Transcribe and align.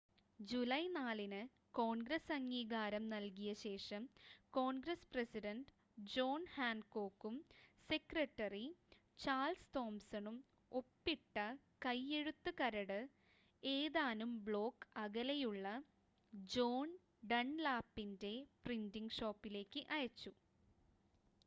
July 0.39 0.79
4-ന് 0.93 1.39
Congress 1.73 2.31
അംഗീകാരം 2.35 3.03
നൽകിയ 3.09 3.51
ശേഷം 3.59 4.03
കോൺഗ്രസ് 4.53 5.09
പ്രസിഡൻഡ് 5.11 5.73
ജോൺ 6.07 6.41
ഹാൻകോക്കും 6.55 7.35
സെക്രട്ടറി 7.89 8.63
ചാൾസ് 9.19 9.69
തോംസണും 9.77 10.37
ഒപ്പിട്ട 10.71 11.37
കൈയ്യെഴുത്ത് 11.85 12.53
കരട് 12.61 12.99
ഏതാനും 13.63 14.33
ബ്ലോക്ക് 14.47 14.89
അകലെയുള്ള 14.97 15.67
ജോൺ 16.49 16.89
ഡൺലാപ്പിൻ്റെ 17.31 18.33
പ്രിൻ്റിംഗ് 18.65 19.17
ഷോപ്പിലേക്ക് 19.19 19.83
അയച്ചു 19.97 20.33